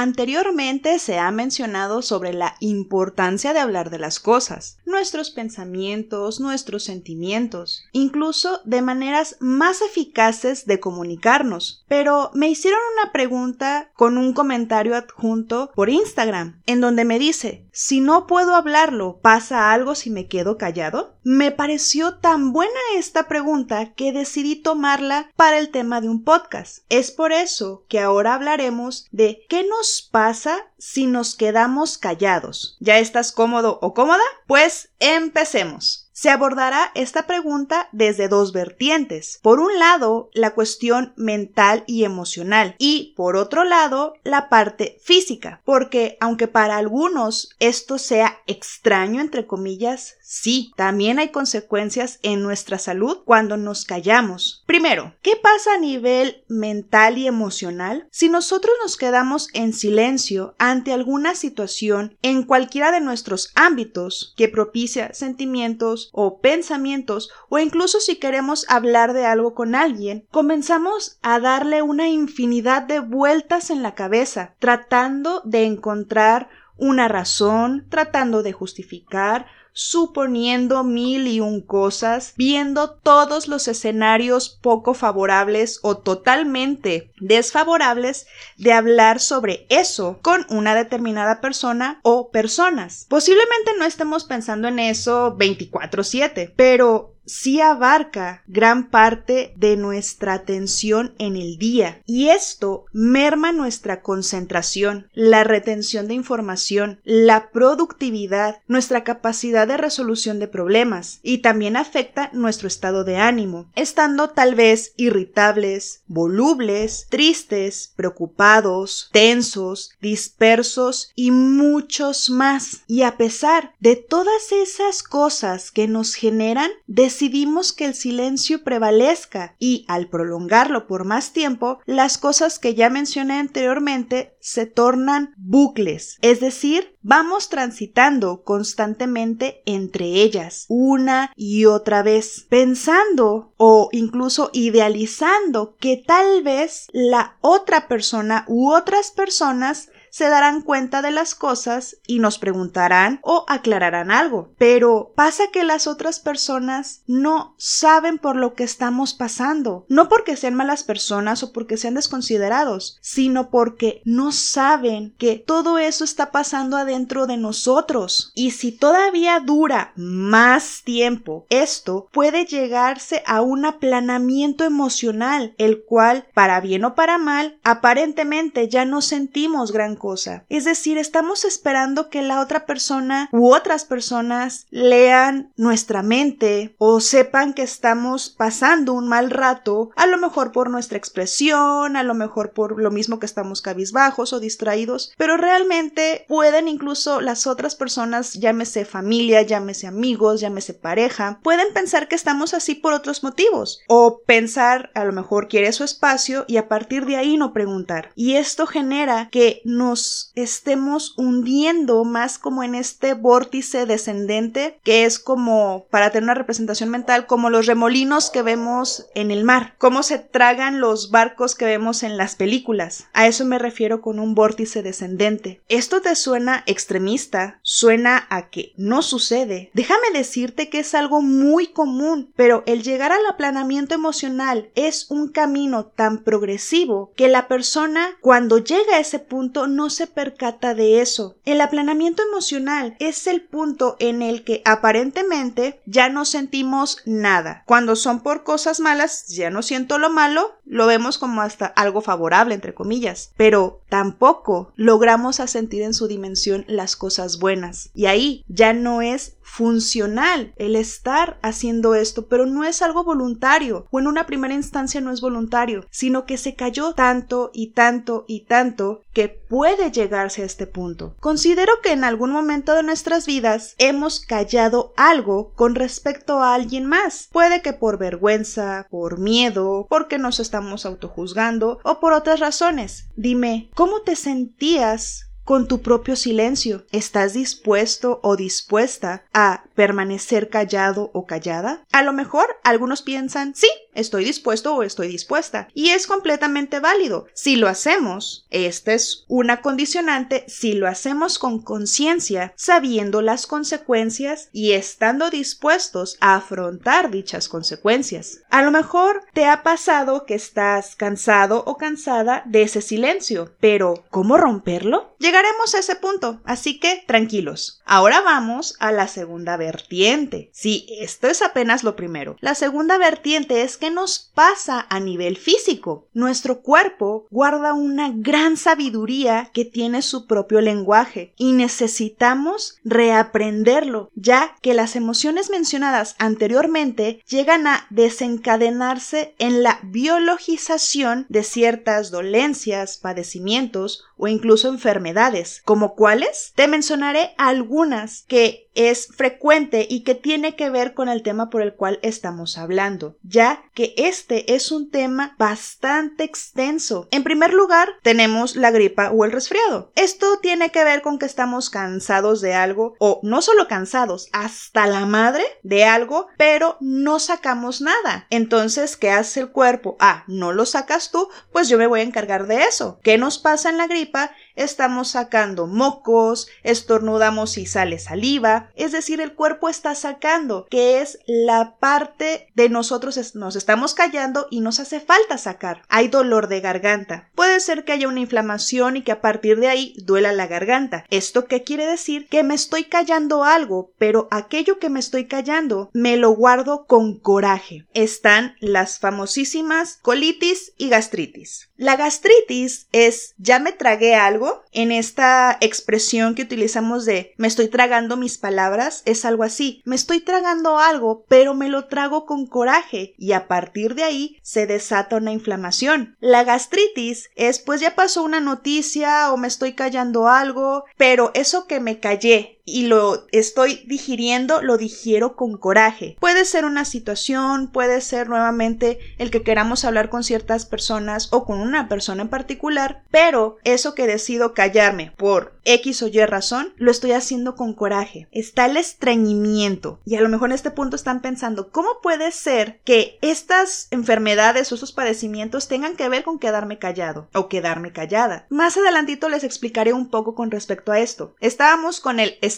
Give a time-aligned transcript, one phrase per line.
[0.00, 6.84] Anteriormente se ha mencionado sobre la importancia de hablar de las cosas, nuestros pensamientos, nuestros
[6.84, 11.84] sentimientos, incluso de maneras más eficaces de comunicarnos.
[11.88, 17.66] Pero me hicieron una pregunta con un comentario adjunto por Instagram, en donde me dice,
[17.72, 21.16] si no puedo hablarlo, ¿pasa algo si me quedo callado?
[21.24, 26.84] Me pareció tan buena esta pregunta que decidí tomarla para el tema de un podcast.
[26.88, 32.76] Es por eso que ahora hablaremos de qué nos pasa si nos quedamos callados.
[32.80, 34.24] ¿Ya estás cómodo o cómoda?
[34.46, 36.07] Pues empecemos.
[36.20, 39.38] Se abordará esta pregunta desde dos vertientes.
[39.40, 45.62] Por un lado, la cuestión mental y emocional y por otro lado, la parte física,
[45.64, 52.80] porque aunque para algunos esto sea extraño, entre comillas, sí, también hay consecuencias en nuestra
[52.80, 54.64] salud cuando nos callamos.
[54.66, 60.92] Primero, ¿qué pasa a nivel mental y emocional si nosotros nos quedamos en silencio ante
[60.92, 68.16] alguna situación en cualquiera de nuestros ámbitos que propicia sentimientos, o pensamientos o incluso si
[68.16, 73.94] queremos hablar de algo con alguien, comenzamos a darle una infinidad de vueltas en la
[73.94, 79.46] cabeza, tratando de encontrar una razón, tratando de justificar,
[79.78, 88.72] suponiendo mil y un cosas, viendo todos los escenarios poco favorables o totalmente desfavorables de
[88.72, 93.06] hablar sobre eso con una determinada persona o personas.
[93.08, 101.14] Posiblemente no estemos pensando en eso 24/7, pero sí abarca gran parte de nuestra atención
[101.18, 109.04] en el día y esto merma nuestra concentración, la retención de información, la productividad, nuestra
[109.04, 114.92] capacidad de resolución de problemas y también afecta nuestro estado de ánimo, estando tal vez
[114.96, 122.82] irritables, volubles, tristes, preocupados, tensos, dispersos y muchos más.
[122.86, 126.70] Y a pesar de todas esas cosas que nos generan
[127.18, 132.90] decidimos que el silencio prevalezca y, al prolongarlo por más tiempo, las cosas que ya
[132.90, 142.04] mencioné anteriormente se tornan bucles, es decir, vamos transitando constantemente entre ellas, una y otra
[142.04, 150.28] vez, pensando o incluso idealizando que tal vez la otra persona u otras personas se
[150.28, 154.52] darán cuenta de las cosas y nos preguntarán o aclararán algo.
[154.58, 160.36] Pero pasa que las otras personas no saben por lo que estamos pasando, no porque
[160.36, 166.30] sean malas personas o porque sean desconsiderados, sino porque no saben que todo eso está
[166.30, 168.32] pasando adentro de nosotros.
[168.34, 176.26] Y si todavía dura más tiempo, esto puede llegarse a un aplanamiento emocional, el cual,
[176.34, 180.44] para bien o para mal, aparentemente ya no sentimos gran cosa.
[180.48, 187.00] Es decir, estamos esperando que la otra persona u otras personas lean nuestra mente o
[187.00, 192.14] sepan que estamos pasando un mal rato, a lo mejor por nuestra expresión, a lo
[192.14, 197.74] mejor por lo mismo que estamos cabizbajos o distraídos, pero realmente pueden incluso las otras
[197.74, 203.80] personas, llámese familia, llámese amigos, llámese pareja, pueden pensar que estamos así por otros motivos
[203.88, 208.10] o pensar a lo mejor quiere su espacio y a partir de ahí no preguntar.
[208.14, 215.18] Y esto genera que no estemos hundiendo más como en este vórtice descendente que es
[215.18, 220.02] como, para tener una representación mental, como los remolinos que vemos en el mar, cómo
[220.02, 223.08] se tragan los barcos que vemos en las películas.
[223.12, 225.60] A eso me refiero con un vórtice descendente.
[225.68, 229.70] Esto te suena extremista, suena a que no sucede.
[229.74, 235.28] Déjame decirte que es algo muy común, pero el llegar al aplanamiento emocional es un
[235.28, 241.00] camino tan progresivo que la persona cuando llega a ese punto no se percata de
[241.00, 241.36] eso.
[241.44, 247.62] El aplanamiento emocional es el punto en el que aparentemente ya no sentimos nada.
[247.64, 252.00] Cuando son por cosas malas, ya no siento lo malo, lo vemos como hasta algo
[252.00, 257.90] favorable, entre comillas, pero tampoco logramos a sentir en su dimensión las cosas buenas.
[257.94, 263.86] Y ahí ya no es funcional el estar haciendo esto, pero no es algo voluntario,
[263.90, 268.24] o en una primera instancia no es voluntario, sino que se cayó tanto y tanto
[268.28, 271.16] y tanto que puede llegarse a este punto.
[271.18, 276.86] Considero que en algún momento de nuestras vidas hemos callado algo con respecto a alguien
[276.86, 277.28] más.
[277.32, 283.08] Puede que por vergüenza, por miedo, porque nos estamos autojuzgando o por otras razones.
[283.16, 286.84] Dime, ¿cómo te sentías con tu propio silencio?
[286.92, 291.86] ¿Estás dispuesto o dispuesta a permanecer callado o callada?
[291.90, 295.68] A lo mejor algunos piensan, sí, estoy dispuesto o estoy dispuesta.
[295.72, 297.28] Y es completamente válido.
[297.32, 304.50] Si lo hacemos, esta es una condicionante, si lo hacemos con conciencia, sabiendo las consecuencias
[304.52, 308.42] y estando dispuestos a afrontar dichas consecuencias.
[308.50, 314.04] A lo mejor te ha pasado que estás cansado o cansada de ese silencio, pero
[314.10, 315.14] ¿cómo romperlo?
[315.38, 317.80] Llegaremos a ese punto, así que tranquilos.
[317.84, 320.50] Ahora vamos a la segunda vertiente.
[320.52, 322.36] Sí, esto es apenas lo primero.
[322.40, 326.08] La segunda vertiente es que nos pasa a nivel físico?
[326.12, 334.56] Nuestro cuerpo guarda una gran sabiduría que tiene su propio lenguaje y necesitamos reaprenderlo, ya
[334.60, 344.04] que las emociones mencionadas anteriormente llegan a desencadenarse en la biologización de ciertas dolencias, padecimientos
[344.16, 345.27] o incluso enfermedades.
[345.64, 346.52] ¿Como cuáles?
[346.54, 351.62] Te mencionaré algunas que es frecuente y que tiene que ver con el tema por
[351.62, 357.08] el cual estamos hablando, ya que este es un tema bastante extenso.
[357.10, 359.90] En primer lugar, tenemos la gripa o el resfriado.
[359.96, 364.86] Esto tiene que ver con que estamos cansados de algo o no solo cansados, hasta
[364.86, 368.28] la madre de algo, pero no sacamos nada.
[368.30, 369.96] Entonces, ¿qué hace el cuerpo?
[369.98, 373.00] Ah, no lo sacas tú, pues yo me voy a encargar de eso.
[373.02, 374.30] ¿Qué nos pasa en la gripa?
[374.58, 381.18] Estamos sacando mocos, estornudamos y sale saliva, es decir, el cuerpo está sacando, que es
[381.26, 385.82] la parte de nosotros nos estamos callando y nos hace falta sacar.
[385.88, 387.30] Hay dolor de garganta.
[387.34, 391.04] Puede ser que haya una inflamación y que a partir de ahí duela la garganta.
[391.10, 392.26] ¿Esto qué quiere decir?
[392.28, 397.18] Que me estoy callando algo, pero aquello que me estoy callando me lo guardo con
[397.18, 397.86] coraje.
[397.94, 401.68] Están las famosísimas colitis y gastritis.
[401.76, 407.68] La gastritis es ya me tragué algo en esta expresión que utilizamos de me estoy
[407.68, 409.82] tragando mis palabras es algo así.
[409.84, 414.36] Me estoy tragando algo, pero me lo trago con coraje y a partir de ahí
[414.42, 416.16] se desata una inflamación.
[416.20, 421.66] La gastritis es pues ya pasó una noticia o me estoy callando algo, pero eso
[421.66, 426.16] que me callé y lo estoy digiriendo, lo digiero con coraje.
[426.20, 431.44] Puede ser una situación, puede ser nuevamente el que queramos hablar con ciertas personas o
[431.44, 436.72] con una persona en particular, pero eso que decido callarme por X o Y razón,
[436.76, 438.28] lo estoy haciendo con coraje.
[438.32, 442.80] Está el estreñimiento y a lo mejor en este punto están pensando, ¿cómo puede ser
[442.84, 448.46] que estas enfermedades o estos padecimientos tengan que ver con quedarme callado o quedarme callada?
[448.48, 451.34] Más adelantito les explicaré un poco con respecto a esto.
[451.40, 452.57] Estábamos con el estreñimiento.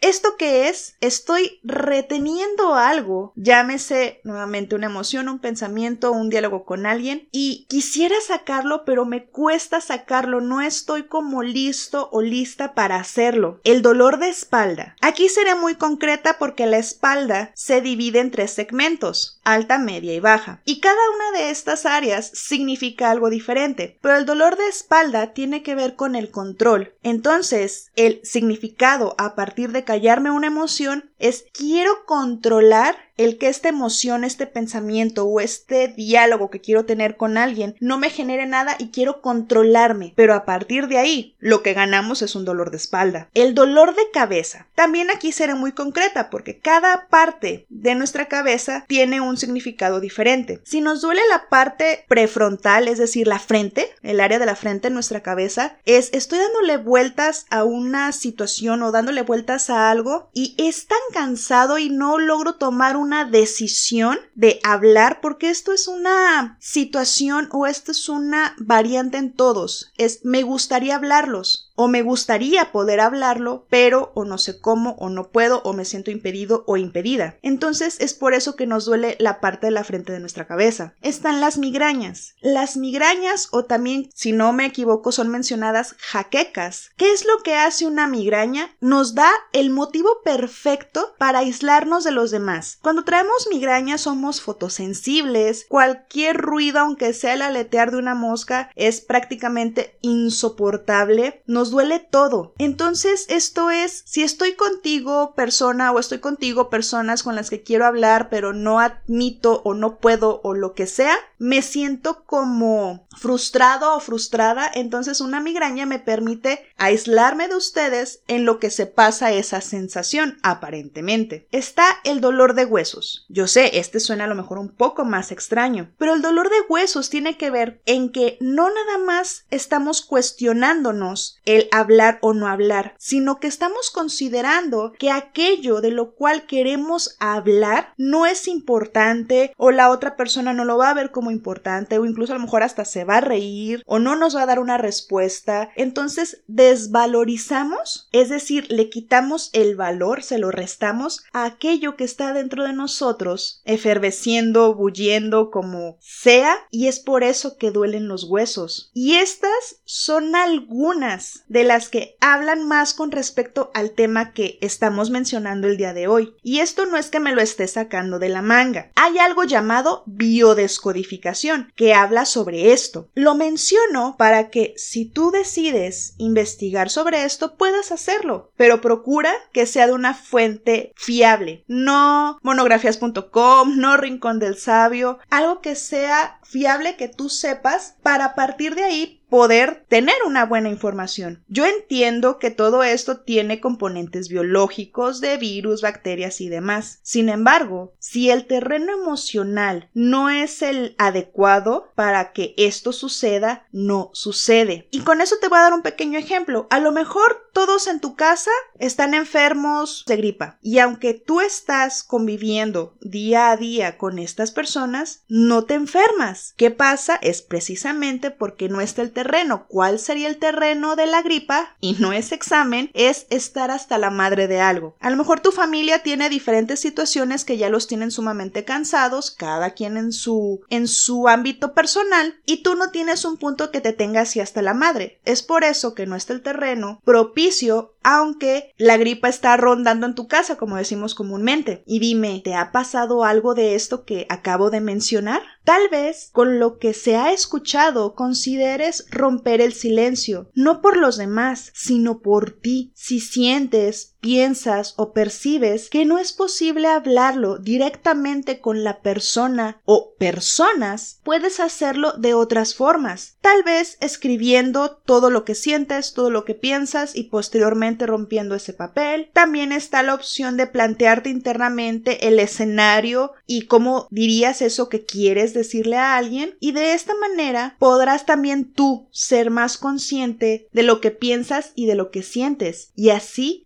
[0.00, 0.96] ¿Esto qué es?
[1.00, 8.16] Estoy reteniendo algo, llámese nuevamente una emoción, un pensamiento, un diálogo con alguien y quisiera
[8.26, 13.60] sacarlo, pero me cuesta sacarlo, no estoy como listo o lista para hacerlo.
[13.64, 14.96] El dolor de espalda.
[15.00, 20.20] Aquí seré muy concreta porque la espalda se divide en tres segmentos, alta, media y
[20.20, 25.32] baja, y cada una de estas áreas significa algo diferente, pero el dolor de espalda
[25.32, 26.94] tiene que ver con el control.
[27.02, 33.68] Entonces, el significado a partir de callarme una emoción es quiero controlar el que esta
[33.68, 38.76] emoción, este pensamiento o este diálogo que quiero tener con alguien no me genere nada
[38.78, 40.14] y quiero controlarme.
[40.16, 43.28] Pero a partir de ahí, lo que ganamos es un dolor de espalda.
[43.34, 44.66] El dolor de cabeza.
[44.74, 50.60] También aquí seré muy concreta porque cada parte de nuestra cabeza tiene un significado diferente.
[50.64, 54.88] Si nos duele la parte prefrontal, es decir, la frente, el área de la frente
[54.88, 60.30] en nuestra cabeza, es estoy dándole vueltas a una situación o dándole vueltas a algo
[60.32, 65.72] y es tan cansado y no logro tomar un una decisión de hablar porque esto
[65.72, 69.90] es una situación o esto es una variante en todos.
[69.96, 75.10] Es me gustaría hablarlos o me gustaría poder hablarlo, pero o no sé cómo, o
[75.10, 77.36] no puedo, o me siento impedido o impedida.
[77.40, 80.94] Entonces es por eso que nos duele la parte de la frente de nuestra cabeza.
[81.02, 82.34] Están las migrañas.
[82.40, 86.90] Las migrañas, o también, si no me equivoco, son mencionadas jaquecas.
[86.96, 88.74] ¿Qué es lo que hace una migraña?
[88.80, 92.78] Nos da el motivo perfecto para aislarnos de los demás.
[92.82, 99.00] Cuando traemos migraña somos fotosensibles, cualquier ruido, aunque sea el aletear de una mosca, es
[99.00, 101.40] prácticamente insoportable.
[101.46, 102.54] Nos duele todo.
[102.58, 107.86] Entonces, esto es, si estoy contigo, persona, o estoy contigo, personas con las que quiero
[107.86, 113.94] hablar, pero no admito o no puedo o lo que sea, me siento como frustrado
[113.94, 119.32] o frustrada, entonces una migraña me permite aislarme de ustedes en lo que se pasa
[119.32, 120.88] esa sensación aparente.
[120.88, 121.46] frecuentemente.
[121.52, 123.26] Está el dolor de huesos.
[123.28, 126.60] Yo sé, este suena a lo mejor un poco más extraño, pero el dolor de
[126.68, 132.46] huesos tiene que ver en que no nada más estamos cuestionándonos el hablar o no
[132.46, 139.52] hablar, sino que estamos considerando que aquello de lo cual queremos hablar no es importante
[139.56, 142.42] o la otra persona no lo va a ver como importante o incluso a lo
[142.42, 145.70] mejor hasta se va a reír o no nos va a dar una respuesta.
[145.76, 152.32] Entonces desvalorizamos, es decir, le quitamos el valor, se lo restamos a aquello que está
[152.32, 158.90] dentro de nosotros, eferveciendo, bulliendo, como sea, y es por eso que duelen los huesos.
[158.94, 165.10] Y estas son algunas de las que hablan más con respecto al tema que estamos
[165.10, 166.34] mencionando el día de hoy.
[166.42, 168.90] Y esto no es que me lo esté sacando de la manga.
[168.94, 173.08] Hay algo llamado biodescodificación que habla sobre esto.
[173.14, 179.66] Lo menciono para que si tú decides investigar sobre esto puedas hacerlo, pero procura que
[179.66, 186.96] sea de una fuente fiable, no monografías.com, no rincón del sabio, algo que sea fiable
[186.96, 191.44] que tú sepas para partir de ahí poder tener una buena información.
[191.48, 197.00] Yo entiendo que todo esto tiene componentes biológicos de virus, bacterias y demás.
[197.02, 204.10] Sin embargo, si el terreno emocional no es el adecuado para que esto suceda, no
[204.12, 204.88] sucede.
[204.90, 206.66] Y con eso te voy a dar un pequeño ejemplo.
[206.70, 212.02] A lo mejor todos en tu casa están enfermos de gripa y aunque tú estás
[212.02, 216.54] conviviendo día a día con estas personas, no te enfermas.
[216.56, 217.18] ¿Qué pasa?
[217.20, 219.66] Es precisamente porque no está el terreno.
[219.66, 221.74] ¿Cuál sería el terreno de la gripa?
[221.80, 224.94] Y no es examen, es estar hasta la madre de algo.
[225.00, 229.72] A lo mejor tu familia tiene diferentes situaciones que ya los tienen sumamente cansados, cada
[229.72, 233.92] quien en su en su ámbito personal, y tú no tienes un punto que te
[233.92, 235.18] tenga así hasta la madre.
[235.24, 240.14] Es por eso que no está el terreno propicio aunque la gripa está rondando en
[240.14, 241.82] tu casa, como decimos comúnmente.
[241.86, 245.42] Y dime, ¿te ha pasado algo de esto que acabo de mencionar?
[245.62, 251.18] Tal vez con lo que se ha escuchado consideres romper el silencio, no por los
[251.18, 252.92] demás, sino por ti.
[252.94, 260.14] Si sientes, piensas o percibes que no es posible hablarlo directamente con la persona o
[260.18, 263.36] personas, puedes hacerlo de otras formas.
[263.40, 268.72] Tal vez escribiendo todo lo que sientes, todo lo que piensas y posteriormente rompiendo ese
[268.72, 269.30] papel.
[269.32, 275.54] También está la opción de plantearte internamente el escenario y cómo dirías eso que quieres
[275.54, 281.00] decirle a alguien y de esta manera podrás también tú ser más consciente de lo
[281.00, 283.64] que piensas y de lo que sientes y así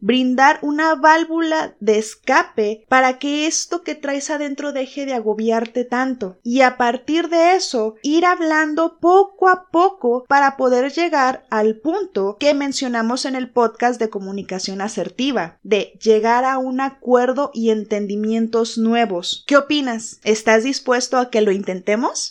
[0.63, 6.63] una válvula de escape para que esto que traes adentro deje de agobiarte tanto y
[6.63, 12.55] a partir de eso ir hablando poco a poco para poder llegar al punto que
[12.55, 19.45] mencionamos en el podcast de comunicación asertiva, de llegar a un acuerdo y entendimientos nuevos.
[19.47, 20.19] ¿Qué opinas?
[20.25, 22.31] ¿Estás dispuesto a que lo intentemos?